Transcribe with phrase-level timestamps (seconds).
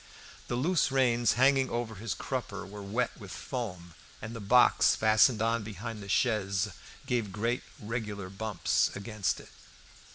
[0.47, 5.43] The loose reins hanging over his crupper were wet with foam, and the box fastened
[5.43, 6.69] on behind the chaise
[7.05, 9.49] gave great regular bumps against it.